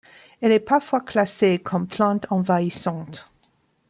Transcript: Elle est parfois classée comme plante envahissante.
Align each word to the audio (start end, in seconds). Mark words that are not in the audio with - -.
Elle 0.41 0.51
est 0.51 0.59
parfois 0.59 0.99
classée 1.01 1.59
comme 1.59 1.85
plante 1.85 2.25
envahissante. 2.31 3.31